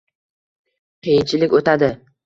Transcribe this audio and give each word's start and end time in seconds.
Qiyinchilik 1.09 1.57
o‘tadi. 1.61 1.95